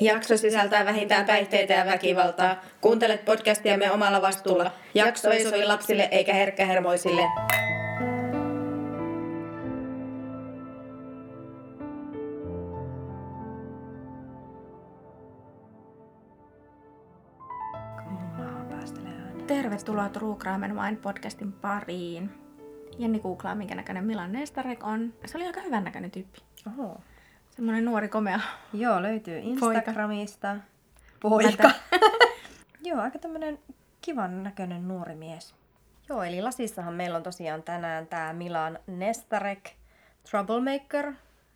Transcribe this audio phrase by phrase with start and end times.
[0.00, 2.60] Jakso sisältää vähintään päihteitä ja väkivaltaa.
[2.80, 4.70] Kuuntelet podcastiamme omalla vastuulla.
[4.94, 7.22] Jakso ei sovi lapsille eikä herkkähermoisille.
[19.46, 22.30] Tervetuloa True Crime Wine podcastin pariin.
[22.98, 25.14] Jenni googlaa, minkä näköinen Milan Nestarek on.
[25.26, 26.38] Se oli aika hyvän näköinen tyyppi.
[26.66, 27.00] Oho.
[27.56, 28.40] Semmoinen nuori komea.
[28.72, 30.56] Joo, löytyy Instagramista.
[31.20, 31.70] Poika.
[32.84, 33.58] Joo, aika tämmönen
[34.00, 35.54] kivan näköinen nuori mies.
[36.08, 39.70] Joo, eli lasissahan meillä on tosiaan tänään tää Milan Nestarek
[40.30, 41.12] Troublemaker,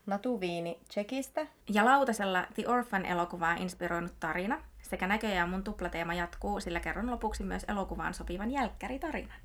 [0.06, 1.46] natuviini Tsekistä.
[1.68, 7.65] Ja lautasella The Orphan-elokuvaa inspiroinut tarina sekä näköjään mun tuplateema jatkuu, sillä kerron lopuksi myös
[7.68, 9.38] elokuvaan sopivan jälkkäritarinan.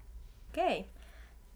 [0.49, 0.79] Okei.
[0.79, 1.00] Okay.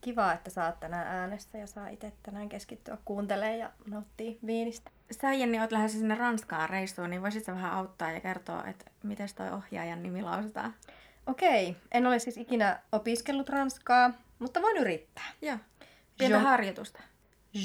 [0.05, 4.91] Kiva, että sä oot tänään äänessä ja saa itse tänään keskittyä kuuntelemaan ja nauttii viinistä.
[5.11, 8.85] Sä Jenni oot lähdössä sinne Ranskaan reissuun, niin voisit sä vähän auttaa ja kertoa, että
[9.03, 10.73] miten toi ohjaajan nimi lausutaan?
[11.27, 15.31] Okei, en ole siis ikinä opiskellut ranskaa, mutta voin yrittää.
[15.41, 15.57] Joo.
[16.17, 16.43] Pientä jo...
[16.43, 16.99] harjoitusta.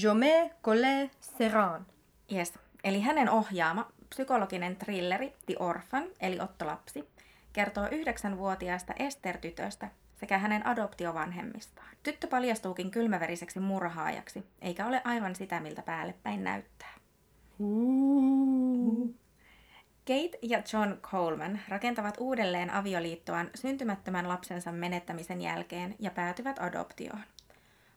[0.02, 1.86] Je me colle Serran.
[2.32, 2.58] Yes.
[2.84, 7.08] Eli hänen ohjaama psykologinen thrilleri The Orphan, eli Ottolapsi,
[7.52, 9.88] kertoo yhdeksänvuotiaasta Ester-tytöstä
[10.20, 11.88] sekä hänen adoptiovanhemmistaan.
[12.02, 16.94] Tyttö paljastuukin kylmäveriseksi murhaajaksi, eikä ole aivan sitä, miltä päälle päin näyttää.
[20.06, 27.20] Kate ja John Coleman rakentavat uudelleen avioliittoaan syntymättömän lapsensa menettämisen jälkeen ja päätyvät adoptioon.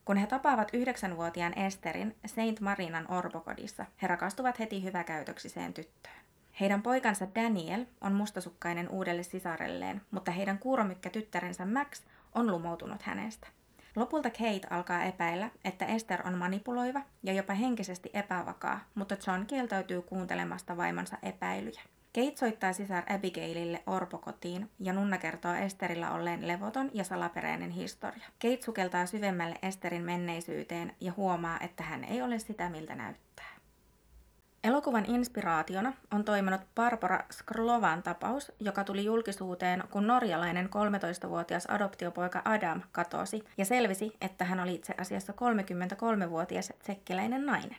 [0.05, 6.15] Kun he tapaavat yhdeksänvuotiaan Esterin Saint Marinan orpokodissa, he rakastuvat heti hyväkäytöksiseen tyttöön.
[6.59, 12.01] Heidän poikansa Daniel on mustasukkainen uudelle sisarelleen, mutta heidän kuuromykkä tyttärensä Max
[12.35, 13.47] on lumoutunut hänestä.
[13.95, 20.01] Lopulta Kate alkaa epäillä, että Esther on manipuloiva ja jopa henkisesti epävakaa, mutta John kieltäytyy
[20.01, 21.81] kuuntelemasta vaimonsa epäilyjä.
[22.15, 28.27] Kate soittaa sisar Abigailille orpokotiin ja Nunna kertoo Esterillä olleen levoton ja salaperäinen historia.
[28.41, 33.52] Kate sukeltaa syvemmälle Esterin menneisyyteen ja huomaa, että hän ei ole sitä miltä näyttää.
[34.63, 40.69] Elokuvan inspiraationa on toiminut Barbara Skrlovan tapaus, joka tuli julkisuuteen, kun norjalainen
[41.25, 47.77] 13-vuotias adoptiopoika Adam katosi ja selvisi, että hän oli itse asiassa 33-vuotias tsekkiläinen nainen.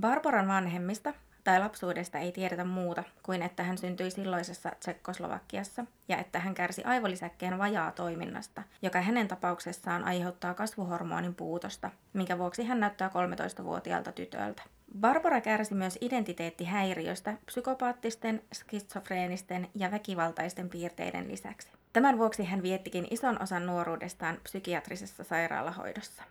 [0.00, 6.38] Barbaran vanhemmista tai lapsuudesta ei tiedetä muuta kuin että hän syntyi silloisessa Tsekkoslovakiassa ja että
[6.38, 13.08] hän kärsi aivolisäkkeen vajaa toiminnasta, joka hänen tapauksessaan aiheuttaa kasvuhormonin puutosta, minkä vuoksi hän näyttää
[13.08, 14.62] 13-vuotiaalta tytöltä.
[15.00, 21.68] Barbara kärsi myös identiteettihäiriöstä psykopaattisten, skitsofreenisten ja väkivaltaisten piirteiden lisäksi.
[21.92, 26.22] Tämän vuoksi hän viettikin ison osan nuoruudestaan psykiatrisessa sairaalahoidossa.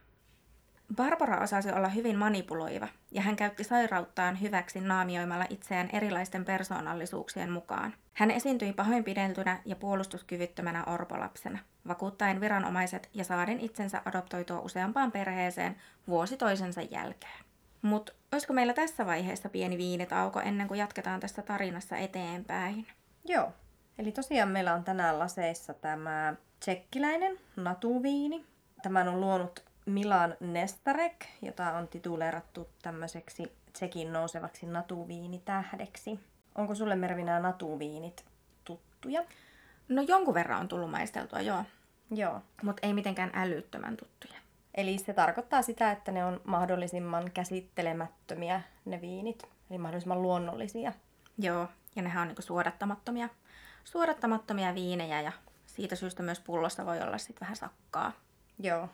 [0.96, 7.94] Barbara osasi olla hyvin manipuloiva, ja hän käytti sairauttaan hyväksi naamioimalla itseään erilaisten persoonallisuuksien mukaan.
[8.14, 15.76] Hän esiintyi pahoinpideltynä ja puolustuskyvyttömänä orpolapsena, vakuuttaen viranomaiset ja saaden itsensä adoptoitua useampaan perheeseen
[16.08, 17.47] vuosi toisensa jälkeen.
[17.88, 22.88] Mutta olisiko meillä tässä vaiheessa pieni viinitauko ennen kuin jatketaan tässä tarinassa eteenpäin?
[23.26, 23.54] Joo.
[23.98, 28.46] Eli tosiaan meillä on tänään laseissa tämä tsekkiläinen natuviini.
[28.82, 36.20] Tämän on luonut Milan Nestarek, jota on tituleerattu tämmöiseksi Tsekin nousevaksi natuviinitähdeksi.
[36.56, 38.26] Onko sulle Mervi nämä natuviinit
[38.64, 39.24] tuttuja?
[39.90, 41.64] No jonkun verran on tullut maisteltua, joo.
[42.12, 42.42] Joo.
[42.64, 44.47] Mutta ei mitenkään älyttömän tuttuja.
[44.78, 50.94] Eli se tarkoittaa sitä, että ne on mahdollisimman käsittelemättömiä ne viinit, eli mahdollisimman luonnollisia.
[51.38, 53.30] Joo, ja nehän on niinku suodattamattomia,
[53.84, 55.32] suodattamattomia viinejä ja
[55.66, 58.12] siitä syystä myös pullossa voi olla sitten vähän sakkaa.
[58.60, 58.90] Joo.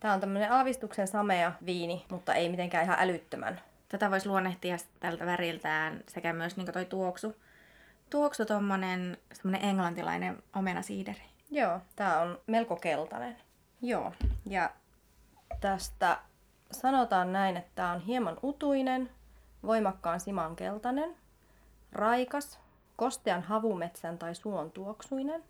[0.00, 3.60] Tämä on tämmöinen aavistuksen samea viini, mutta ei mitenkään ihan älyttömän.
[3.88, 7.36] Tätä voisi luonnehtia tältä väriltään sekä myös niin toi tuoksu.
[8.10, 11.22] Tuoksu tommonen semmonen englantilainen omenasiideri.
[11.50, 13.36] Joo, tää on melko keltainen.
[13.82, 14.12] Joo,
[14.46, 14.70] ja
[15.60, 16.18] tästä
[16.70, 19.10] sanotaan näin, että tämä on hieman utuinen,
[19.62, 21.16] voimakkaan simankeltainen,
[21.92, 22.60] raikas,
[22.96, 25.44] kostean havumetsän tai suon tuoksuinen.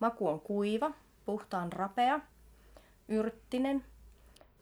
[0.00, 0.90] Maku on kuiva,
[1.26, 2.20] puhtaan rapea,
[3.08, 3.84] yrttinen,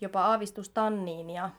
[0.00, 1.50] jopa aavistus tanniinia,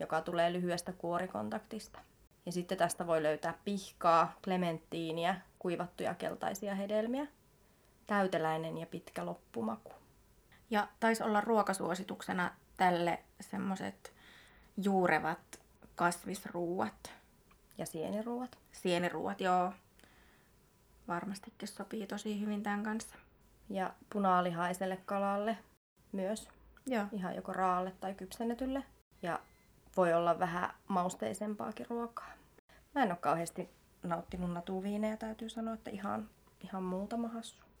[0.00, 1.98] joka tulee lyhyestä kuorikontaktista.
[2.46, 7.26] Ja sitten tästä voi löytää pihkaa, klementtiiniä, kuivattuja keltaisia hedelmiä,
[8.06, 10.01] täyteläinen ja pitkä loppumaku.
[10.72, 14.12] Ja taisi olla ruokasuosituksena tälle semmoiset
[14.76, 15.60] juurevat
[15.94, 17.12] kasvisruuat.
[17.78, 18.58] Ja sieniruuat.
[18.72, 19.72] Sieniruuat, joo.
[21.08, 23.16] Varmastikin sopii tosi hyvin tämän kanssa.
[23.68, 25.58] Ja punaalihaiselle kalalle
[26.12, 26.48] myös.
[26.86, 27.04] Joo.
[27.12, 28.84] Ihan joko raalle tai kypsennetylle.
[29.22, 29.40] Ja
[29.96, 32.32] voi olla vähän mausteisempaakin ruokaa.
[32.94, 33.70] Mä en ole kauheasti
[34.02, 36.28] nauttinut natuviinejä, täytyy sanoa, että ihan,
[36.60, 37.71] ihan muutama hassu.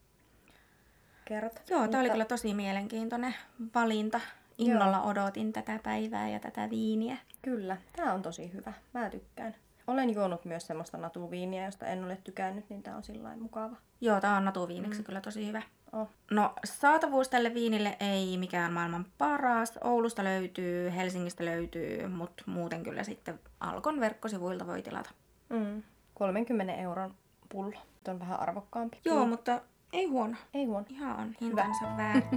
[1.24, 1.62] Kerrot.
[1.70, 3.34] Joo, tämä oli kyllä tosi mielenkiintoinen
[3.74, 4.20] valinta.
[4.58, 5.06] Innolla Joo.
[5.06, 7.16] odotin tätä päivää ja tätä viiniä.
[7.42, 8.72] Kyllä, tämä on tosi hyvä.
[8.92, 9.54] Mä tykkään.
[9.86, 13.76] Olen juonut myös semmoista natuviiniä, josta en ole tykännyt, niin tämä on sillä mukava.
[14.00, 15.04] Joo, tämä on natuviiniksi mm.
[15.04, 15.62] kyllä tosi hyvä.
[15.92, 16.08] Oh.
[16.30, 19.78] No, saatavuus tälle viinille ei mikään maailman paras.
[19.84, 25.10] Oulusta löytyy, Helsingistä löytyy, mutta muuten kyllä sitten Alkon verkkosivuilta voi tilata.
[25.48, 25.82] Mm.
[26.14, 27.14] 30 euron
[27.48, 27.78] pullo.
[28.04, 29.00] Tämä on vähän arvokkaampi.
[29.04, 29.30] Joo, mm.
[29.30, 29.60] mutta
[29.92, 30.36] ei huono.
[30.54, 30.86] Ei huono.
[30.88, 32.36] Ihan on hintansa väärti.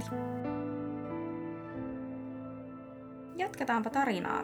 [3.36, 4.42] Jatketaanpa tarinaa.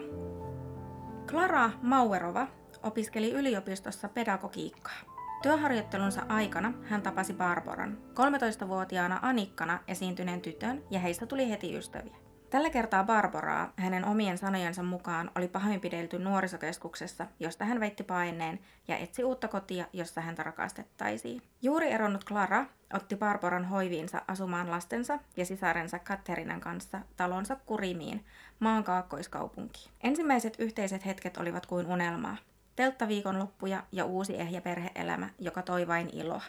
[1.31, 2.47] Klara Mauerova
[2.83, 5.01] opiskeli yliopistossa pedagogiikkaa.
[5.43, 12.22] Työharjoittelunsa aikana hän tapasi Barbaran, 13-vuotiaana Anikkana esiintyneen tytön, ja heistä tuli heti ystäviä.
[12.53, 18.59] Tällä kertaa Barbaraa hänen omien sanojensa mukaan oli pahoinpidelty nuorisokeskuksessa, josta hän väitti paineen
[18.89, 21.43] ja etsi uutta kotia, jossa häntä rakastettaisiin.
[21.63, 28.25] Juuri eronnut Clara otti Barbaran hoiviinsa asumaan lastensa ja sisarensa Katerinan kanssa talonsa Kurimiin,
[28.61, 29.91] maan kaakkoiskaupunkiin.
[30.03, 32.37] Ensimmäiset yhteiset hetket olivat kuin unelmaa.
[32.77, 36.43] Telttaviikonloppuja ja uusi ehjä perheelämä, joka toi vain iloa.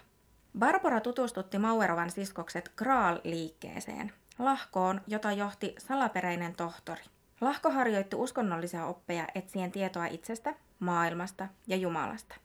[0.59, 7.03] Barbara tutustutti Mauerovan siskokset Graal-liikkeeseen, lahkoon, jota johti salaperäinen tohtori.
[7.41, 12.35] Lahko harjoitti uskonnollisia oppeja etsien tietoa itsestä, maailmasta ja Jumalasta.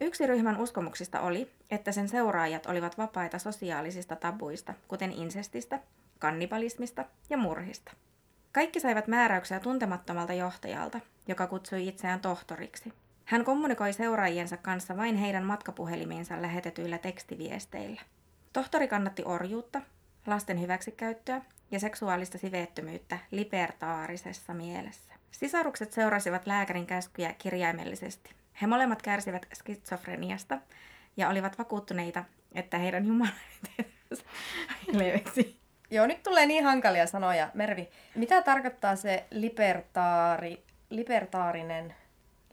[0.00, 5.80] Yksi ryhmän uskomuksista oli, että sen seuraajat olivat vapaita sosiaalisista tabuista, kuten insestistä,
[6.18, 7.92] kannibalismista ja murhista.
[8.52, 12.92] Kaikki saivat määräyksiä tuntemattomalta johtajalta, joka kutsui itseään tohtoriksi.
[13.24, 18.00] Hän kommunikoi seuraajiensa kanssa vain heidän matkapuhelimiinsa lähetetyillä tekstiviesteillä.
[18.52, 19.80] Tohtori kannatti orjuutta,
[20.26, 21.40] lasten hyväksikäyttöä
[21.70, 25.14] ja seksuaalista siveettömyyttä libertaarisessa mielessä.
[25.30, 28.30] Sisarukset seurasivat lääkärin käskyjä kirjaimellisesti.
[28.62, 30.58] He molemmat kärsivät skitsofreniasta
[31.16, 32.24] ja olivat vakuuttuneita,
[32.54, 34.24] että heidän jumalaniteetensä
[34.92, 35.56] leveksi.
[35.90, 37.50] Joo, nyt tulee niin hankalia sanoja.
[37.54, 41.94] Mervi, mitä tarkoittaa se libertaari, libertaarinen,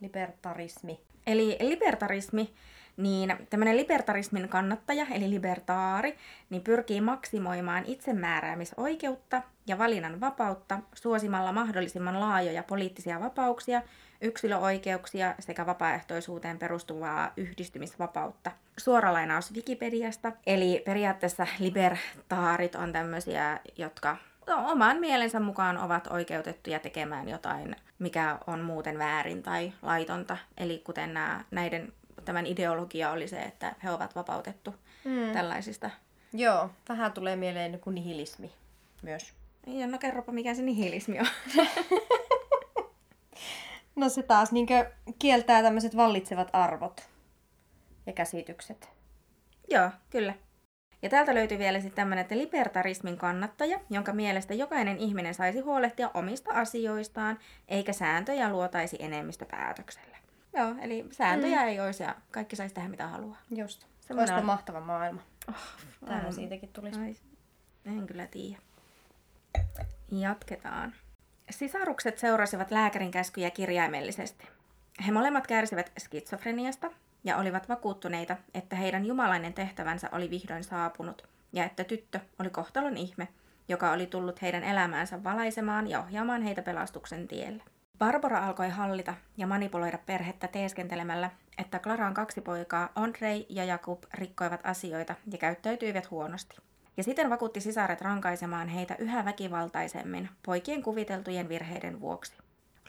[0.02, 1.00] libertarismi?
[1.28, 2.54] Eli libertarismi
[2.98, 6.18] niin tämmöinen libertarismin kannattaja, eli libertaari,
[6.50, 13.82] niin pyrkii maksimoimaan itsemääräämisoikeutta ja valinnan vapautta suosimalla mahdollisimman laajoja poliittisia vapauksia,
[14.22, 18.52] yksilöoikeuksia sekä vapaaehtoisuuteen perustuvaa yhdistymisvapautta.
[18.78, 24.18] Suora lainaus Wikipediasta, eli periaatteessa libertaarit on tämmöisiä, jotka
[24.48, 30.38] no, oman mielensä mukaan ovat oikeutettuja tekemään jotain, mikä on muuten väärin tai laitonta.
[30.58, 31.94] Eli kuten nämä, näiden
[32.24, 34.76] tämän ideologia oli se, että he ovat vapautettu
[35.06, 35.34] mm.
[35.34, 35.90] tällaisista.
[36.34, 38.52] Joo, vähän tulee mieleen kuin nihilismi
[39.02, 39.34] myös.
[39.68, 41.28] Ja no kerropa, mikä se nihilismi on.
[43.96, 44.68] no se taas niin
[45.20, 47.10] kieltää tämmöiset vallitsevat arvot
[48.06, 48.90] ja käsitykset.
[49.70, 50.34] Joo, kyllä.
[51.02, 56.12] Ja täältä löytyy vielä sitten tämmöinen, että libertarismin kannattaja, jonka mielestä jokainen ihminen saisi huolehtia
[56.14, 60.13] omista asioistaan, eikä sääntöjä luotaisi enemmistöpäätöksellä.
[60.54, 61.68] Joo, eli sääntöjä mm.
[61.68, 63.38] ei olisi ja kaikki saisi tehdä mitä haluaa.
[63.56, 63.86] Just.
[64.02, 64.46] Semmoinen on...
[64.46, 65.22] mahtava maailma.
[65.50, 65.56] Oh,
[66.06, 66.34] Tähän on...
[66.34, 67.00] siitäkin tulisi.
[67.00, 67.16] Ai,
[67.86, 68.58] en kyllä tiedä.
[70.12, 70.94] Jatketaan.
[71.50, 74.48] Sisarukset seurasivat lääkärin käskyjä kirjaimellisesti.
[75.06, 76.92] He molemmat kärsivät skitsofreniasta
[77.24, 82.98] ja olivat vakuuttuneita, että heidän jumalainen tehtävänsä oli vihdoin saapunut ja että tyttö oli kohtalon
[82.98, 83.28] ihme,
[83.68, 87.64] joka oli tullut heidän elämäänsä valaisemaan ja ohjaamaan heitä pelastuksen tielle.
[88.00, 94.62] Barbara alkoi hallita ja manipuloida perhettä teeskentelemällä, että Klaran kaksi poikaa, Andrei ja Jakub, rikkoivat
[94.64, 96.58] asioita ja käyttäytyivät huonosti.
[96.98, 102.38] Ja siten vakuutti sisaret rankaisemaan heitä yhä väkivaltaisemmin poikien kuviteltujen virheiden vuoksi.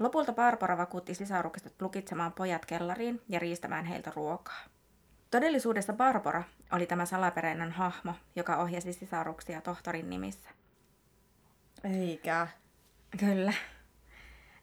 [0.01, 4.65] Lopulta Barbara vakuutti sisarukset lukitsemaan pojat kellariin ja riistämään heiltä ruokaa.
[5.31, 6.43] Todellisuudessa Barbara
[6.73, 10.51] oli tämä salaperäinen hahmo, joka ohjasi sisaruksia tohtorin nimissä.
[11.85, 12.49] Eikä.
[13.19, 13.53] Kyllä.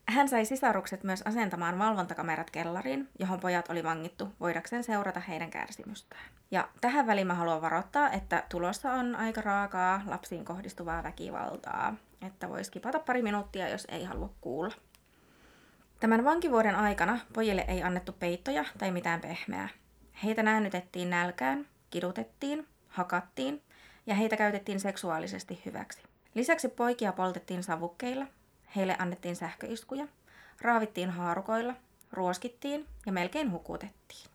[0.07, 6.25] Hän sai sisarukset myös asentamaan valvontakamerat kellariin, johon pojat oli vangittu voidakseen seurata heidän kärsimystään.
[6.51, 11.95] Ja tähän väliin mä haluan varoittaa, että tulossa on aika raakaa lapsiin kohdistuvaa väkivaltaa,
[12.27, 14.73] että voisi kipata pari minuuttia, jos ei halua kuulla.
[15.99, 19.69] Tämän vankivuoden aikana pojille ei annettu peittoja tai mitään pehmeää.
[20.23, 23.61] Heitä näännytettiin nälkään, kidutettiin, hakattiin
[24.05, 26.03] ja heitä käytettiin seksuaalisesti hyväksi.
[26.35, 28.25] Lisäksi poikia poltettiin savukkeilla,
[28.75, 30.07] Heille annettiin sähköiskuja,
[30.61, 31.73] raavittiin haarukoilla,
[32.11, 34.31] ruoskittiin ja melkein hukutettiin.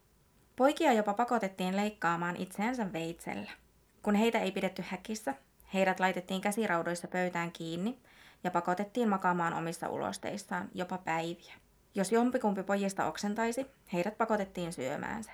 [0.56, 3.50] Poikia jopa pakotettiin leikkaamaan itseänsä veitsellä.
[4.02, 5.34] Kun heitä ei pidetty häkissä,
[5.74, 7.98] heidät laitettiin käsiraudoissa pöytään kiinni
[8.44, 11.54] ja pakotettiin makaamaan omissa ulosteissaan jopa päiviä.
[11.94, 15.30] Jos jompikumpi pojista oksentaisi, heidät pakotettiin syömään se.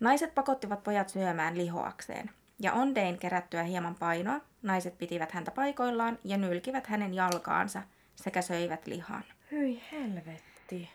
[0.00, 6.36] Naiset pakottivat pojat syömään lihoakseen, ja Ondein kerättyä hieman painoa, naiset pitivät häntä paikoillaan ja
[6.36, 7.82] nylkivät hänen jalkaansa
[8.16, 9.24] sekä söivät lihan.
[9.50, 10.90] Hyi helvetti.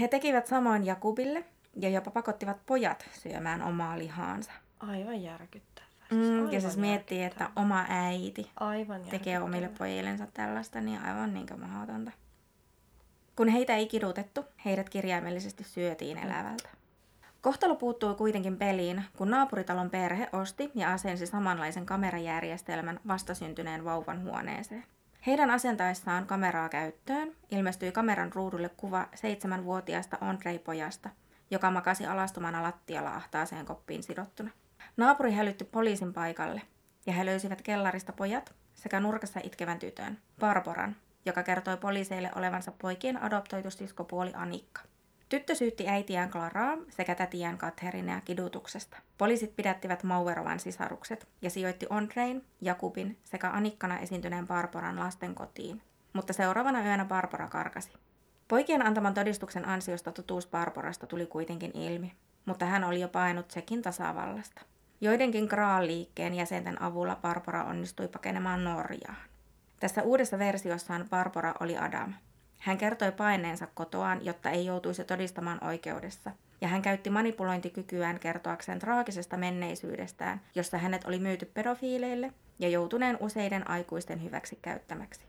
[0.00, 1.44] He tekivät samoin Jakubille
[1.76, 4.52] ja jopa pakottivat pojat syömään omaa lihaansa.
[4.80, 5.88] Aivan järkyttävää.
[6.10, 11.46] Mm, ja siis miettii, että oma äiti Aivan tekee omille pojillensa tällaista, niin aivan niin
[11.60, 12.10] mahdotonta.
[13.36, 16.68] Kun heitä ei kidutettu, heidät kirjaimellisesti syötiin elävältä.
[17.40, 24.84] Kohtalo puuttui kuitenkin peliin, kun naapuritalon perhe osti ja asensi samanlaisen kamerajärjestelmän vastasyntyneen vauvan huoneeseen.
[25.26, 31.10] Heidän asentaessaan kameraa käyttöön ilmestyi kameran ruudulle kuva seitsemänvuotiaasta Andrei-pojasta,
[31.50, 34.50] joka makasi alastumana lattialla ahtaaseen koppiin sidottuna.
[34.96, 36.62] Naapuri hälytti poliisin paikalle,
[37.06, 43.22] ja he löysivät kellarista pojat sekä nurkassa itkevän tytön, Barboran, joka kertoi poliiseille olevansa poikien
[43.22, 44.80] adoptoitu siskopuoli Anikka.
[45.32, 48.96] Tyttö syytti äitiään Klaraa sekä tätiään Katherinea kidutuksesta.
[49.18, 55.82] Poliisit pidättivät Mauerovan sisarukset ja sijoitti Andrein, Jakubin sekä Anikkana esiintyneen Barbaran lasten kotiin.
[56.12, 57.92] Mutta seuraavana yönä Barbara karkasi.
[58.48, 62.12] Poikien antaman todistuksen ansiosta totuus Barbarasta tuli kuitenkin ilmi,
[62.46, 64.60] mutta hän oli jo painut Tsekin tasavallasta.
[65.00, 69.16] Joidenkin Graal-liikkeen jäsenten avulla Barbara onnistui pakenemaan Norjaan.
[69.80, 72.14] Tässä uudessa versiossaan Barbara oli Adam,
[72.62, 79.36] hän kertoi paineensa kotoaan, jotta ei joutuisi todistamaan oikeudessa, ja hän käytti manipulointikykyään kertoakseen traagisesta
[79.36, 85.20] menneisyydestään, jossa hänet oli myyty pedofiileille ja joutuneen useiden aikuisten hyväksi käyttämäksi.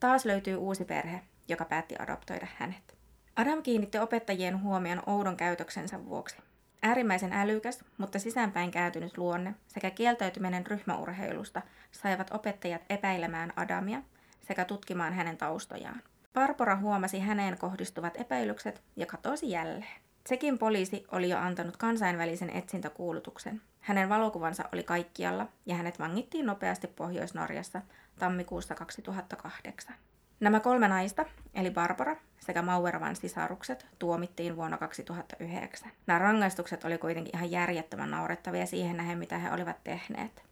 [0.00, 2.96] Taas löytyy uusi perhe, joka päätti adoptoida hänet.
[3.36, 6.36] Adam kiinnitti opettajien huomion oudon käytöksensä vuoksi.
[6.82, 14.02] Äärimmäisen älykäs, mutta sisäänpäin kääntynyt luonne sekä kieltäytyminen ryhmäurheilusta saivat opettajat epäilemään Adamia
[14.40, 16.02] sekä tutkimaan hänen taustojaan.
[16.34, 20.00] Barbara huomasi häneen kohdistuvat epäilykset ja katosi jälleen.
[20.26, 23.62] Sekin poliisi oli jo antanut kansainvälisen etsintäkuulutuksen.
[23.80, 27.82] Hänen valokuvansa oli kaikkialla ja hänet vangittiin nopeasti Pohjois-Norjassa
[28.18, 29.94] tammikuussa 2008.
[30.40, 35.90] Nämä kolme naista, eli Barbara sekä Mauervan sisarukset, tuomittiin vuonna 2009.
[36.06, 40.42] Nämä rangaistukset oli kuitenkin ihan järjettömän naurettavia siihen nähden, mitä he olivat tehneet.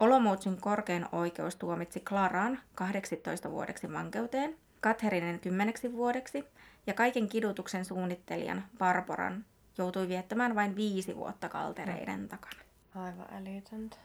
[0.00, 6.44] Olomoucin korkein oikeus tuomitsi Klaraan 18 vuodeksi vankeuteen Katherinen kymmeneksi vuodeksi
[6.86, 9.44] ja kaiken kidutuksen suunnittelijan Barbaran
[9.78, 12.28] joutui viettämään vain viisi vuotta kaltereiden mm.
[12.28, 12.60] takana.
[12.94, 13.96] Aivan älytöntä.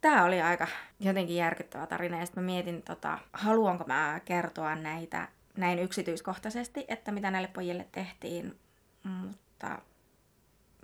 [0.00, 0.66] Tämä oli aika
[1.00, 7.12] jotenkin järkyttävä tarina ja sitten mä mietin, tota, haluanko mä kertoa näitä näin yksityiskohtaisesti, että
[7.12, 8.58] mitä näille pojille tehtiin,
[9.02, 9.78] mutta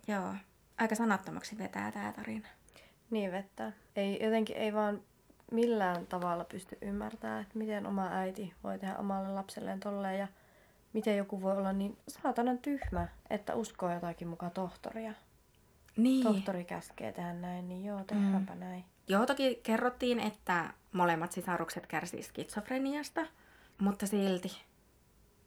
[0.08, 0.34] joo,
[0.78, 2.48] aika sanattomaksi vetää tämä tarina.
[3.10, 3.72] Niin vettä.
[3.96, 5.02] Ei, jotenkin ei vaan
[5.50, 10.28] millään tavalla pysty ymmärtämään, että miten oma äiti voi tehdä omalle lapselleen tolleen ja
[10.92, 15.12] miten joku voi olla niin saatanan tyhmä, että uskoo jotakin mukaan tohtoria.
[15.96, 16.22] Niin.
[16.22, 18.60] Tohtori käskee tehdä näin, niin joo, tehdäänpä mm.
[18.60, 18.84] näin.
[19.08, 23.26] Joo, toki kerrottiin, että molemmat sisarukset kärsivät skitsofreniasta,
[23.78, 24.62] mutta silti.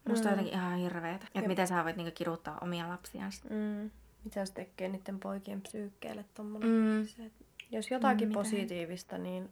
[0.10, 0.31] Musta mm.
[0.31, 1.27] jotenkin ihan hirveetä.
[1.36, 3.31] Että miten sä voit niinku kiduttaa omia lapsiaan.
[3.50, 3.91] Mm.
[4.24, 6.69] Mitä se tekee niiden poikien psyykkeelle tommonen.
[6.69, 7.07] Mm.
[7.07, 7.31] Se,
[7.72, 9.50] jos jotakin mm, positiivista, niin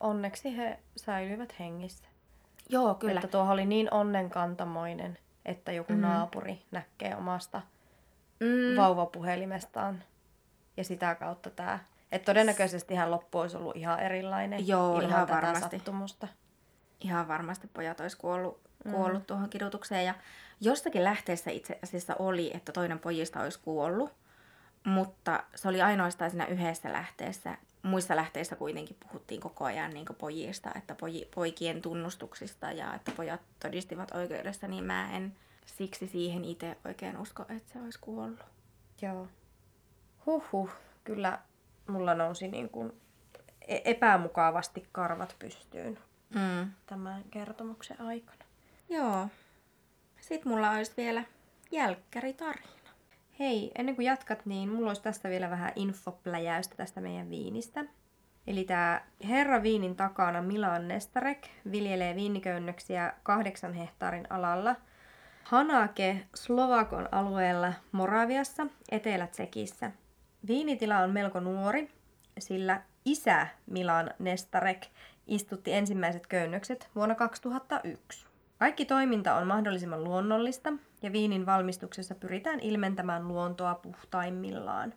[0.00, 2.08] onneksi he säilyivät hengissä.
[2.68, 3.14] Joo, kyllä.
[3.14, 6.00] Että tuo oli niin onnenkantamoinen, että joku mm.
[6.00, 7.62] naapuri näkee omasta
[8.40, 8.76] mm.
[8.76, 10.02] vauvapuhelimestaan.
[10.76, 11.78] Ja sitä kautta tämä.
[12.12, 15.76] Että todennäköisesti hän loppu olisi ollut ihan erilainen Joo, ihan varmasti.
[15.76, 16.28] sattumusta.
[17.00, 18.92] Ihan varmasti pojat olisi kuollut, mm.
[18.92, 19.26] kuollut mm.
[19.26, 20.04] tuohon kidutukseen.
[20.04, 20.14] Ja
[20.60, 24.12] jostakin lähteessä itse asiassa oli, että toinen pojista olisi kuollut.
[24.86, 30.70] Mutta se oli ainoastaan siinä yhdessä lähteessä, muissa lähteissä kuitenkin puhuttiin koko ajan niin pojista,
[30.74, 36.76] että poji, poikien tunnustuksista ja että pojat todistivat oikeudessa, niin mä en siksi siihen itse
[36.84, 38.44] oikein usko, että se olisi kuollut.
[39.02, 39.28] Joo.
[40.26, 40.70] Huhhuh,
[41.04, 41.38] kyllä
[41.86, 42.92] mulla nousi niin kuin
[43.68, 45.98] e- epämukavasti karvat pystyyn
[46.34, 46.70] mm.
[46.86, 48.44] tämän kertomuksen aikana.
[48.88, 49.28] Joo.
[50.20, 51.24] Sitten mulla olisi vielä
[51.70, 52.75] jälkkäritarina.
[53.38, 57.84] Hei, ennen kuin jatkat, niin mulla olisi tästä vielä vähän infopläjäystä tästä meidän viinistä.
[58.46, 64.76] Eli tämä Herra Viinin takana Milan Nestarek viljelee viiniköynnöksiä kahdeksan hehtaarin alalla
[65.44, 69.90] Hanake Slovakon alueella Moraviassa, Etelä-Tsekissä.
[70.46, 71.90] Viinitila on melko nuori,
[72.38, 74.86] sillä isä Milan Nestarek
[75.26, 78.26] istutti ensimmäiset köynnökset vuonna 2001.
[78.58, 80.72] Kaikki toiminta on mahdollisimman luonnollista
[81.02, 84.94] ja viinin valmistuksessa pyritään ilmentämään luontoa puhtaimmillaan.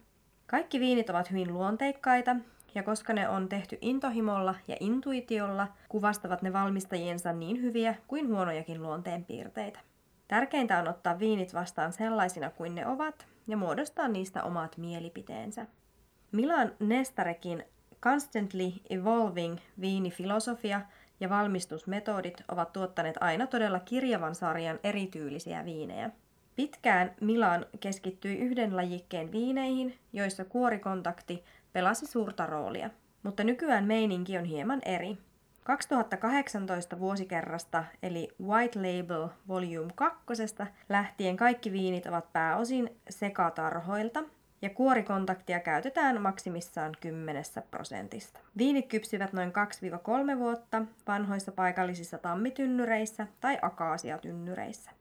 [0.47, 2.35] Kaikki viinit ovat hyvin luonteikkaita
[2.75, 8.83] ja koska ne on tehty intohimolla ja intuitiolla, kuvastavat ne valmistajiensa niin hyviä kuin huonojakin
[8.83, 9.79] luonteenpiirteitä.
[10.27, 15.65] Tärkeintä on ottaa viinit vastaan sellaisina kuin ne ovat ja muodostaa niistä omat mielipiteensä.
[16.31, 17.63] Milan Nestarekin
[18.01, 20.81] Constantly Evolving viinifilosofia
[21.19, 26.09] ja valmistusmetodit ovat tuottaneet aina todella kirjavan sarjan erityylisiä viinejä.
[26.55, 32.89] Pitkään Milan keskittyi yhden lajikkeen viineihin, joissa kuorikontakti pelasi suurta roolia.
[33.23, 35.17] Mutta nykyään meininki on hieman eri.
[35.63, 40.25] 2018 vuosikerrasta eli White Label Volume 2
[40.89, 44.23] lähtien kaikki viinit ovat pääosin sekatarhoilta
[44.61, 48.39] ja kuorikontaktia käytetään maksimissaan 10 prosentista.
[48.57, 49.53] Viinit kypsyvät noin
[50.35, 54.91] 2-3 vuotta vanhoissa paikallisissa tammitynnyreissä tai akaasiatynnyreissä.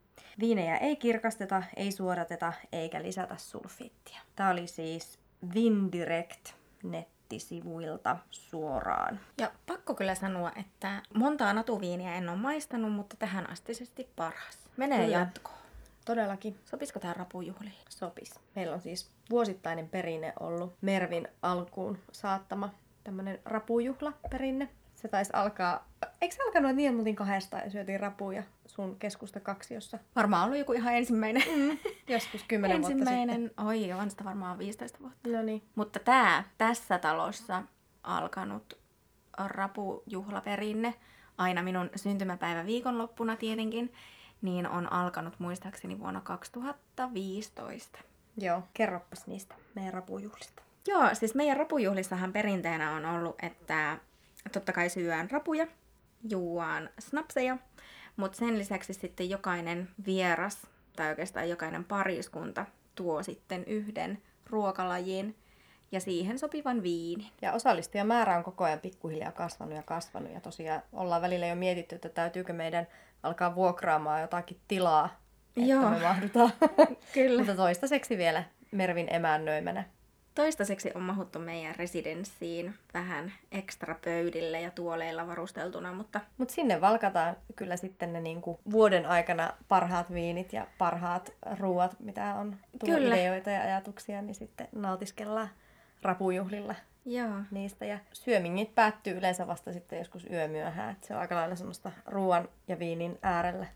[0.40, 4.20] Viinejä ei kirkasteta, ei suodateta eikä lisätä sulfiittia.
[4.36, 5.18] Tämä oli siis
[5.54, 6.48] Vindirect
[6.82, 9.20] nettisivuilta suoraan.
[9.38, 14.70] Ja pakko kyllä sanoa, että montaa natuviiniä en ole maistanut, mutta tähän astisesti paras.
[14.76, 15.18] Menee Kyllä.
[15.18, 15.57] jatkoon.
[16.08, 17.72] Todellakin Sopisiko tämä rapujuhliin?
[17.88, 18.40] sopis.
[18.54, 22.70] Meillä on siis vuosittainen perinne ollut Mervin alkuun saattama
[23.04, 24.68] tämmöinen rapujuhlaperinne.
[24.94, 25.88] Se taisi alkaa,
[26.20, 30.58] eikö se alkanut niin, että me kahdesta ja syötiin rapuja sun keskusta kaksiossa Varmaan ollut
[30.58, 31.42] joku ihan ensimmäinen.
[31.56, 31.78] Mm.
[32.14, 33.50] joskus kymmenen vuotta ensimmäinen.
[33.66, 35.16] Oi, on sitä varmaan 15 vuotta.
[35.16, 35.32] sitten.
[35.32, 35.62] No niin.
[35.74, 37.62] Mutta tämä tässä talossa
[38.02, 38.78] alkanut
[39.38, 40.94] rapujuhlaperinne,
[41.38, 43.92] aina minun syntymäpäivä viikonloppuna tietenkin,
[44.42, 47.98] niin on alkanut muistaakseni vuonna 2015.
[48.36, 50.62] Joo, kerroppas niistä meidän rapujuhlista.
[50.86, 53.98] Joo, siis meidän rapujuhlissahan perinteenä on ollut, että
[54.52, 55.66] totta kai syödään rapuja,
[56.28, 57.56] juuaan snapseja,
[58.16, 60.66] mutta sen lisäksi sitten jokainen vieras
[60.96, 65.36] tai oikeastaan jokainen pariskunta tuo sitten yhden ruokalajin
[65.92, 67.26] ja siihen sopivan viinin.
[67.42, 70.32] Ja osallistujamäärä on koko ajan pikkuhiljaa kasvanut ja kasvanut.
[70.32, 72.86] Ja tosiaan ollaan välillä jo mietitty, että täytyykö meidän
[73.22, 75.20] alkaa vuokraamaan jotakin tilaa,
[75.56, 75.90] että Joo.
[75.90, 76.52] me mahdutaan.
[77.14, 77.38] Kyllä.
[77.38, 79.84] Mutta toistaiseksi vielä Mervin emännöimänä.
[80.34, 87.36] Toistaiseksi on mahuttu meidän residenssiin vähän ekstra pöydille ja tuoleilla varusteltuna, mutta Mutta sinne valkataan
[87.56, 93.16] kyllä sitten ne niinku vuoden aikana parhaat viinit ja parhaat ruuat, mitä on tullut Kyllä.
[93.16, 95.48] ideoita ja ajatuksia, niin sitten nautiskellaan
[96.02, 97.40] rapujuhlilla joo.
[97.50, 97.84] niistä.
[97.84, 100.90] Ja syömingit päättyy yleensä vasta sitten joskus yömyöhään.
[100.92, 103.66] Et se on aika lailla semmoista ruoan ja viinin äärellä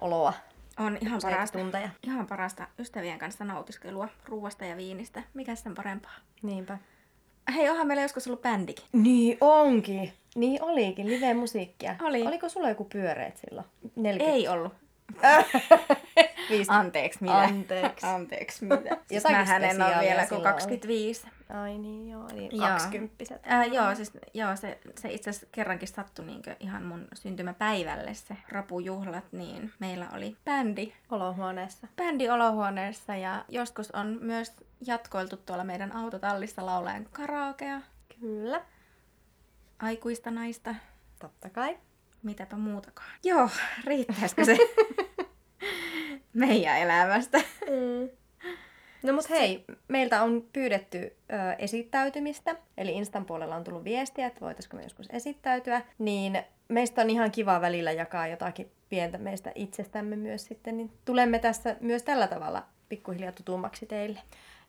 [0.00, 0.32] oloa.
[0.78, 1.88] On ihan parasta, tunteja.
[2.02, 5.22] ihan parasta ystävien kanssa nautiskelua ruuasta ja viinistä.
[5.34, 6.14] Mikä sen parempaa?
[6.42, 6.78] Niinpä.
[7.54, 8.84] Hei, onhan meillä joskus ollut bändikin.
[8.92, 10.12] Niin onkin.
[10.34, 11.96] Niin olikin, live-musiikkia.
[12.02, 12.26] Oli.
[12.26, 13.66] Oliko sulla joku pyöreät silloin?
[13.96, 14.36] 40.
[14.36, 14.72] Ei ollut.
[16.50, 16.74] 50.
[16.74, 17.38] Anteeksi, mitä?
[17.38, 18.06] Anteeksi.
[18.06, 18.96] Anteeksi, mitä?
[19.08, 21.39] Siis mähän en ole vielä kuin silloin oli.
[21.52, 21.56] 25.
[21.58, 22.28] Ai niin, joo.
[22.32, 22.68] Eli Joo.
[22.68, 28.14] 20 Ää, joo, siis, joo, se, se itse asiassa kerrankin sattui niinkö ihan mun syntymäpäivälle
[28.14, 31.86] se rapujuhlat, niin meillä oli bändi, Olohuoneessa.
[31.96, 34.52] bändi olohuoneessa ja joskus on myös
[34.86, 37.80] jatkoiltu tuolla meidän autotallissa laulaen karaokea,
[38.20, 38.62] Kyllä.
[39.78, 40.74] aikuista naista,
[41.20, 41.78] Totta kai.
[42.22, 43.10] mitäpä muutakaan.
[43.24, 43.48] Joo,
[43.84, 44.56] riittäisikö se
[46.34, 47.38] meidän elämästä?
[47.38, 48.08] Mm.
[49.02, 51.12] No mut hei, meiltä on pyydetty ö,
[51.58, 57.10] esittäytymistä, eli Instan puolella on tullut viestiä, että voitaisiko me joskus esittäytyä, niin meistä on
[57.10, 62.26] ihan kiva välillä jakaa jotakin pientä meistä itsestämme myös sitten, niin tulemme tässä myös tällä
[62.26, 64.20] tavalla pikkuhiljaa tutummaksi teille.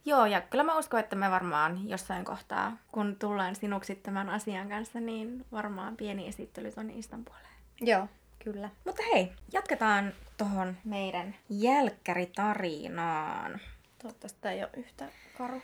[0.06, 4.70] Joo, ja kyllä mä uskon, että me varmaan jossain kohtaa, kun tullaan sinuksi tämän asian
[4.70, 7.50] kanssa, niin varmaan pieni esittely tuonne Instan puolelle.
[7.82, 8.08] Joo,
[8.44, 8.70] kyllä.
[8.86, 13.60] Mutta hei, jatketaan tuohon meidän jälkkäritarinaan.
[14.02, 15.06] Toivottavasti tämä ei ole yhtä
[15.38, 15.62] karu.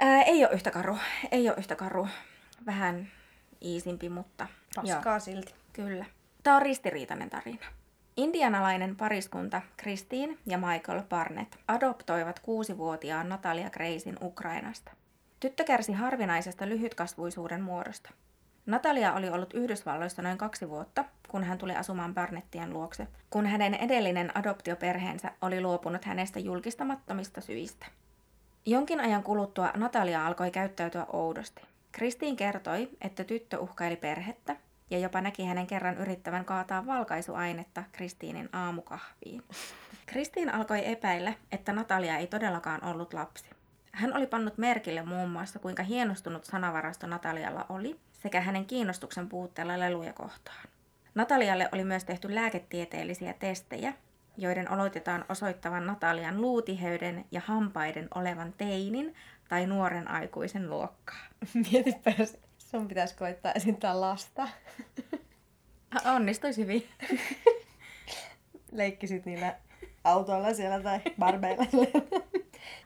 [0.00, 0.98] Ää, ei ole yhtä karu,
[1.30, 2.08] ei ole yhtä karu.
[2.66, 3.08] Vähän
[3.62, 5.54] iisimpi, mutta Paskaa silti.
[5.72, 6.04] kyllä.
[6.42, 7.66] Tämä on ristiriitainen tarina.
[8.16, 14.92] Indianalainen pariskunta Christine ja Michael Barnett adoptoivat kuusivuotiaan Natalia Graysin Ukrainasta.
[15.40, 18.10] Tyttö kärsi harvinaisesta lyhytkasvuisuuden muodosta.
[18.66, 23.74] Natalia oli ollut Yhdysvalloissa noin kaksi vuotta, kun hän tuli asumaan Barnettien luokse, kun hänen
[23.74, 27.86] edellinen adoptioperheensä oli luopunut hänestä julkistamattomista syistä.
[28.66, 31.62] Jonkin ajan kuluttua Natalia alkoi käyttäytyä oudosti.
[31.92, 34.56] Kristiin kertoi, että tyttö uhkaili perhettä
[34.90, 39.42] ja jopa näki hänen kerran yrittävän kaataa valkaisuainetta Kristiinin aamukahviin.
[40.06, 43.59] Kristiin alkoi epäillä, että Natalia ei todellakaan ollut lapsi.
[43.92, 49.78] Hän oli pannut merkille muun muassa, kuinka hienostunut sanavarasto Natalialla oli, sekä hänen kiinnostuksen puutteella
[49.78, 50.68] leluja kohtaan.
[51.14, 53.92] Natalialle oli myös tehty lääketieteellisiä testejä,
[54.36, 59.14] joiden oletetaan osoittavan Natalian luutiheyden ja hampaiden olevan teinin
[59.48, 61.20] tai nuoren aikuisen luokkaa.
[61.72, 64.48] Mietipä, jos sun pitäisi koittaa esittää lasta.
[66.14, 66.88] Onnistuisi hyvin.
[68.72, 69.56] Leikkisit niillä
[70.04, 71.66] autoilla siellä tai barbeilla.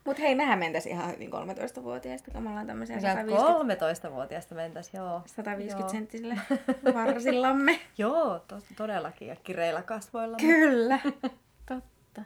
[0.05, 4.95] Mut hei, mehän mentäis ihan hyvin 13-vuotiaista, kun me ollaan tämmöisiä Ja 150, 13-vuotiaasta mentäis,
[4.95, 5.23] joo.
[5.27, 5.89] 150 Joo.
[5.89, 6.37] senttisille
[6.95, 7.81] varsillamme.
[7.99, 9.29] Joo, to, todellakin.
[9.29, 10.37] Ja kireillä kasvoilla.
[10.37, 10.99] Kyllä,
[11.69, 12.23] totta.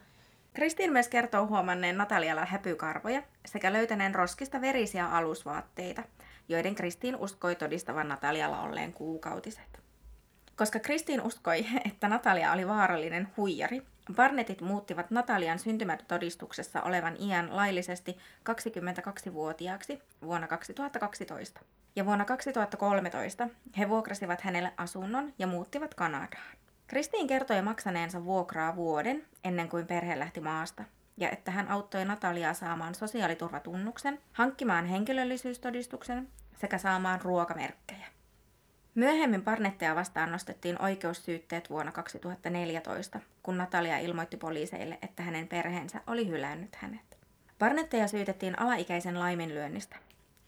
[0.55, 6.03] Kristiin myös kertoo huomanneen Natalialla häpykarvoja sekä löytäneen roskista verisiä alusvaatteita,
[6.49, 9.89] joiden Kristiin uskoi todistavan Natalialla olleen kuukautiset.
[10.57, 13.83] Koska Kristiin uskoi, että Natalia oli vaarallinen huijari,
[14.15, 18.19] Barnettit muuttivat Natalian syntymätodistuksessa olevan iän laillisesti
[18.51, 21.61] 22-vuotiaaksi vuonna 2012.
[21.97, 26.57] Ja vuonna 2013 he vuokrasivat hänelle asunnon ja muuttivat Kanadaan.
[26.87, 30.85] Kristiin kertoi maksaneensa vuokraa vuoden ennen kuin perhe lähti maasta,
[31.17, 36.29] ja että hän auttoi Nataliaa saamaan sosiaaliturvatunnuksen, hankkimaan henkilöllisyystodistuksen
[36.61, 38.07] sekä saamaan ruokamerkkejä.
[38.95, 46.29] Myöhemmin Barnetteja vastaan nostettiin oikeussyytteet vuonna 2014, kun Natalia ilmoitti poliiseille, että hänen perheensä oli
[46.29, 47.19] hylännyt hänet.
[47.59, 49.97] Barnetteja syytettiin alaikäisen laiminlyönnistä.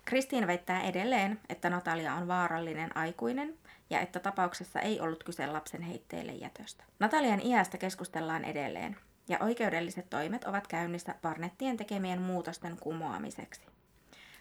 [0.04, 3.54] Kristiin väittää edelleen, että Natalia on vaarallinen aikuinen
[3.90, 6.84] ja että tapauksessa ei ollut kyse lapsen heitteille jätöstä.
[6.98, 8.96] Natalian iästä keskustellaan edelleen,
[9.28, 13.66] ja oikeudelliset toimet ovat käynnissä Barnettien tekemien muutosten kumoamiseksi.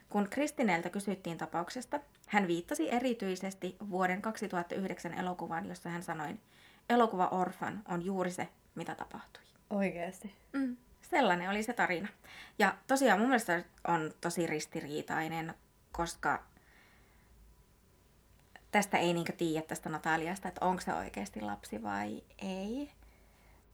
[0.09, 6.35] Kun Kristineltä kysyttiin tapauksesta, hän viittasi erityisesti vuoden 2009 elokuvaan, jossa hän sanoi,
[6.89, 9.43] elokuva Orphan on juuri se, mitä tapahtui.
[9.69, 10.35] Oikeesti.
[10.53, 10.77] Mm.
[11.01, 12.07] Sellainen oli se tarina.
[12.59, 15.53] Ja tosiaan mun mielestä on tosi ristiriitainen,
[15.91, 16.43] koska
[18.71, 22.91] tästä ei niinkö tiedä tästä Nataliasta, että onko se oikeasti lapsi vai ei.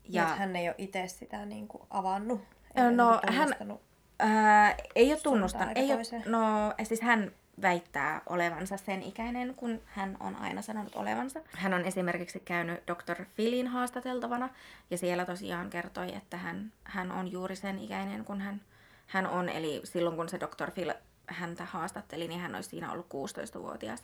[0.04, 2.41] Ja hän ei ole itse sitä niin kuin avannut.
[2.76, 3.80] No, niinku hän-.
[4.19, 5.78] Ää, ei ole tunnustanut.
[5.78, 11.39] Ei ole, no, siis hän väittää olevansa sen ikäinen, kun hän on aina sanonut olevansa.
[11.51, 13.25] Hän on esimerkiksi käynyt Dr.
[13.36, 14.49] Philin haastateltavana
[14.91, 18.62] ja siellä tosiaan kertoi, että hän, hän on juuri sen ikäinen, kun hän,
[19.08, 19.49] hän on.
[19.49, 20.71] Eli silloin kun se Dr.
[20.71, 20.93] Phil
[21.28, 24.04] häntä haastatteli, niin hän olisi siinä ollut 16-vuotias.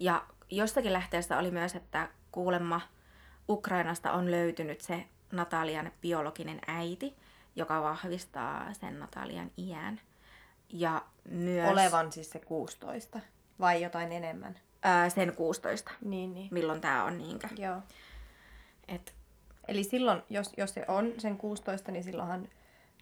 [0.00, 2.80] Ja jossakin lähteessä oli myös, että kuulemma
[3.48, 7.16] Ukrainasta on löytynyt se Natalian biologinen äiti,
[7.56, 10.00] joka vahvistaa sen Natalian iän.
[10.68, 13.20] Ja myös Olevan siis se 16.
[13.60, 14.58] Vai jotain enemmän.
[14.82, 16.48] ää, sen 16, Niin, niin.
[16.50, 17.48] milloin tämä on niinkö.
[17.56, 17.82] Joo.
[18.88, 19.14] Et,
[19.68, 22.48] Eli silloin, jos, jos se on sen 16, niin silloinhan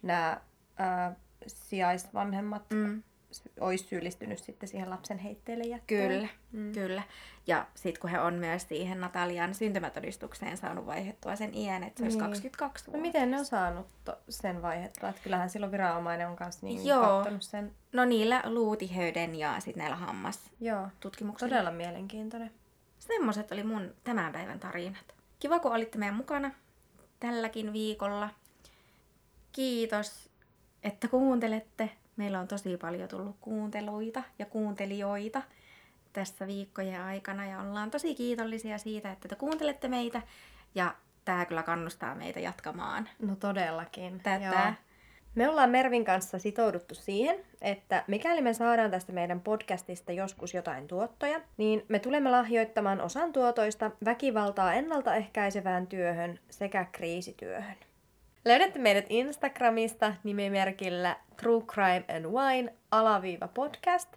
[0.03, 0.41] nämä
[1.47, 3.03] sijaisvanhemmat mm,
[3.59, 6.09] olisi syyllistynyt sitten siihen lapsen heitteelle jättöön.
[6.09, 6.71] kyllä, mm.
[6.73, 7.03] kyllä.
[7.47, 12.03] Ja sitten kun he on myös siihen Natalian syntymätodistukseen saanut vaihettua sen iän, että se
[12.03, 12.25] olisi Niin.
[12.27, 13.01] 22 No vuotta.
[13.07, 13.87] miten ne on saanut
[14.29, 15.09] sen vaihettua?
[15.09, 17.01] Että kyllähän silloin viranomainen on kanssa niin Joo.
[17.01, 17.71] kattonut sen.
[17.93, 21.49] No niillä luutihöyden ja sitten näillä hammastutkimuksilla.
[21.49, 22.51] Joo, todella mielenkiintoinen.
[22.99, 25.15] Semmoiset oli mun tämän päivän tarinat.
[25.39, 26.51] Kiva, kun olitte meidän mukana
[27.19, 28.29] tälläkin viikolla.
[29.51, 30.29] Kiitos,
[30.83, 31.89] että kuuntelette.
[32.19, 35.41] Meillä on tosi paljon tullut kuunteluita ja kuuntelijoita
[36.13, 40.21] tässä viikkojen aikana ja ollaan tosi kiitollisia siitä, että te kuuntelette meitä
[40.75, 44.19] ja tämä kyllä kannustaa meitä jatkamaan No todellakin.
[44.23, 44.45] tätä.
[44.45, 44.73] Joo.
[45.35, 50.87] Me ollaan Mervin kanssa sitouduttu siihen, että mikäli me saadaan tästä meidän podcastista joskus jotain
[50.87, 57.75] tuottoja, niin me tulemme lahjoittamaan osan tuotoista väkivaltaa ennaltaehkäisevään työhön sekä kriisityöhön.
[58.49, 64.09] Löydätte meidät Instagramista nimimerkillä True Crime and Wine alaviiva podcast.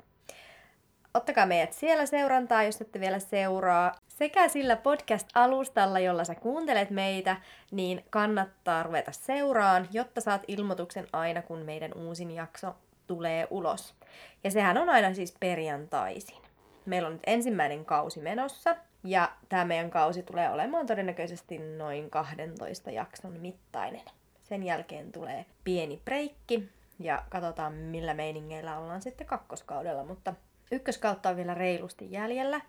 [1.15, 3.95] Ottakaa meidät siellä seurantaa, jos ette vielä seuraa.
[4.09, 7.37] Sekä sillä podcast-alustalla, jolla sä kuuntelet meitä,
[7.71, 12.75] niin kannattaa ruveta seuraan, jotta saat ilmoituksen aina, kun meidän uusin jakso
[13.07, 13.95] tulee ulos.
[14.45, 16.43] Ja sehän on aina siis perjantaisin.
[16.87, 22.91] Meillä on nyt ensimmäinen kausi menossa, ja tämä meidän kausi tulee olemaan todennäköisesti noin 12
[22.91, 24.03] jakson mittainen.
[24.53, 30.35] Sen jälkeen tulee pieni breikki, ja katsotaan millä meiningeillä ollaan sitten kakkoskaudella, mutta
[30.73, 32.61] ykköskautta on vielä reilusti jäljellä,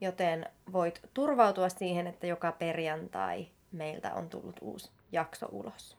[0.00, 5.96] joten voit turvautua siihen, että joka perjantai meiltä on tullut uusi jakso ulos.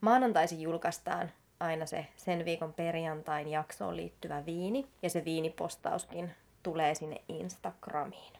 [0.00, 7.20] Maanantaisin julkaistaan aina se sen viikon perjantain jaksoon liittyvä viini, ja se viinipostauskin tulee sinne
[7.28, 8.32] Instagramiin.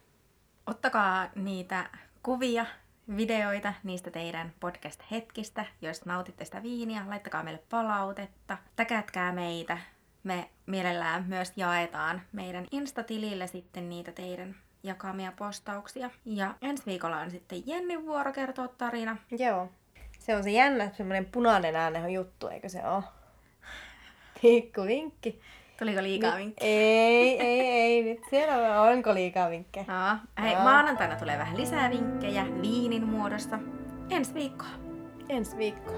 [0.67, 1.91] Ottakaa niitä
[2.23, 2.67] kuvia,
[3.17, 7.05] videoita niistä teidän podcast-hetkistä, joista nautitte sitä viiniä.
[7.09, 9.79] Laittakaa meille palautetta, täkätkää meitä.
[10.25, 16.11] Me mielellään myös jaetaan meidän Insta-tilille sitten niitä teidän jakamia postauksia.
[16.25, 19.17] Ja ensi viikolla on sitten Jennin vuoro kertoa tarina.
[19.39, 19.69] Joo.
[20.19, 23.03] Se on se jännä, semmoinen punainen äänen juttu, eikö se ole?
[24.43, 25.41] Pikku vinkki.
[25.83, 26.71] Tuliko liikaa vinkkejä?
[26.71, 28.03] Ei, ei, ei.
[28.05, 29.87] Nyt siellä on, onko liikaa vinkkejä?
[29.89, 30.63] No, hei, Joo.
[30.63, 33.59] maanantaina tulee vähän lisää vinkkejä viinin muodossa.
[34.11, 34.69] Ensi viikkoa.
[35.29, 35.93] Ensi viikko.